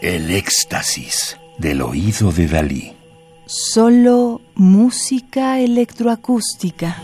El 0.00 0.30
éxtasis 0.30 1.36
del 1.58 1.82
oído 1.82 2.30
de 2.30 2.46
Dalí. 2.46 2.92
Solo 3.46 4.40
música 4.54 5.58
electroacústica. 5.58 6.96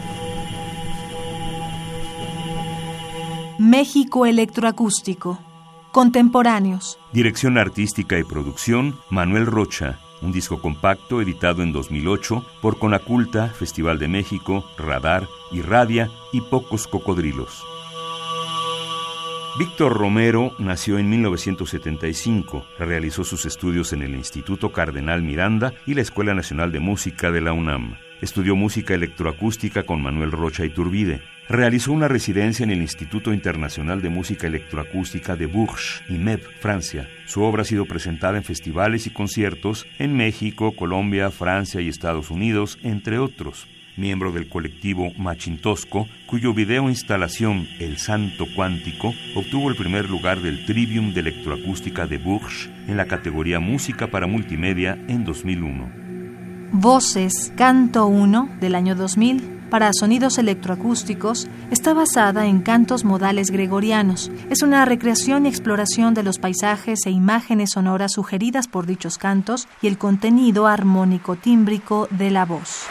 México 3.59 4.27
Electroacústico. 4.27 5.41
Contemporáneos. 5.91 7.01
Dirección 7.13 7.59
artística 7.59 8.17
y 8.17 8.23
producción, 8.23 8.97
Manuel 9.11 9.47
Rocha. 9.47 9.99
Un 10.23 10.31
disco 10.31 10.63
compacto 10.63 11.21
editado 11.21 11.65
en 11.65 11.73
2008 11.73 12.47
por 12.63 12.79
Conaculta, 12.79 13.49
Festival 13.49 13.99
de 13.99 14.07
México, 14.07 14.65
Radar, 14.79 15.27
Irradia 15.51 16.11
y 16.33 16.43
Pocos 16.43 16.87
Cocodrilos. 16.87 17.65
Víctor 19.57 19.97
Romero 19.97 20.53
nació 20.59 20.99
en 20.99 21.09
1975. 21.09 22.67
Realizó 22.77 23.23
sus 23.23 23.47
estudios 23.47 23.93
en 23.93 24.03
el 24.03 24.17
Instituto 24.17 24.73
Cardenal 24.73 25.23
Miranda 25.23 25.73
y 25.87 25.95
la 25.95 26.03
Escuela 26.03 26.35
Nacional 26.35 26.73
de 26.73 26.81
Música 26.81 27.31
de 27.31 27.41
la 27.41 27.53
UNAM. 27.53 27.97
Estudió 28.21 28.57
música 28.57 28.95
electroacústica 28.95 29.85
con 29.85 30.03
Manuel 30.03 30.33
Rocha 30.33 30.65
Iturbide. 30.65 31.23
Realizó 31.49 31.93
una 31.93 32.09
residencia 32.09 32.65
en 32.65 32.73
el 32.73 32.81
Instituto 32.81 33.33
Internacional 33.33 34.03
de 34.03 34.09
Música 34.09 34.49
Electroacústica 34.49 35.37
de 35.37 35.47
Bourges, 35.47 36.03
IMEB, 36.09 36.41
Francia. 36.59 37.09
Su 37.27 37.43
obra 37.43 37.63
ha 37.63 37.65
sido 37.65 37.85
presentada 37.85 38.37
en 38.37 38.43
festivales 38.43 39.07
y 39.07 39.11
conciertos 39.11 39.87
en 40.01 40.17
México, 40.17 40.75
Colombia, 40.75 41.31
Francia 41.31 41.81
y 41.81 41.89
Estados 41.89 42.29
Unidos, 42.33 42.81
entre 42.83 43.21
otros 43.21 43.69
miembro 43.97 44.33
del 44.33 44.49
colectivo 44.49 45.13
Machintosco, 45.17 46.09
cuyo 46.27 46.55
video 46.55 46.89
instalación 46.89 47.69
El 47.79 47.99
Santo 47.99 48.47
Cuántico 48.55 49.15
obtuvo 49.35 49.69
el 49.71 49.77
primer 49.77 50.09
lugar 50.09 50.41
del 50.41 50.65
Trivium 50.65 51.15
de 51.15 51.21
Electroacústica 51.21 52.07
de 52.07 52.19
Bourges 52.19 52.69
en 52.89 52.97
la 52.97 53.07
categoría 53.07 53.61
Música 53.61 54.09
para 54.09 54.27
Multimedia 54.27 54.99
en 55.09 55.25
2001. 55.25 56.05
Voces, 56.73 57.53
Canto 57.57 58.07
1 58.07 58.57
del 58.61 58.75
año 58.75 58.95
2000 58.95 59.55
para 59.71 59.91
sonidos 59.93 60.39
electroacústicos 60.39 61.49
está 61.73 61.95
basada 61.95 62.47
en 62.47 62.61
cantos 62.61 63.05
modales 63.05 63.51
gregorianos. 63.51 64.31
Es 64.49 64.63
una 64.63 64.85
recreación 64.85 65.47
y 65.47 65.49
exploración 65.49 66.15
de 66.15 66.23
los 66.23 66.39
paisajes 66.39 67.01
e 67.07 67.11
imágenes 67.11 67.71
sonoras 67.73 68.13
sugeridas 68.13 68.69
por 68.69 68.87
dichos 68.87 69.19
cantos 69.19 69.67
y 69.83 69.89
el 69.89 69.99
contenido 69.99 70.69
armónico 70.69 71.35
tímbrico 71.35 72.07
de 72.13 72.31
la 72.31 72.45
voz. 72.45 72.87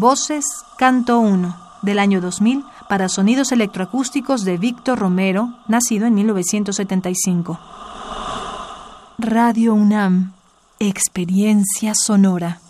Voces, 0.00 0.46
Canto 0.78 1.18
1, 1.18 1.54
del 1.82 1.98
año 1.98 2.22
2000, 2.22 2.64
para 2.88 3.10
sonidos 3.10 3.52
electroacústicos 3.52 4.46
de 4.46 4.56
Víctor 4.56 4.98
Romero, 4.98 5.58
nacido 5.68 6.06
en 6.06 6.14
1975. 6.14 7.60
Radio 9.18 9.74
UNAM, 9.74 10.32
Experiencia 10.78 11.92
Sonora. 11.94 12.62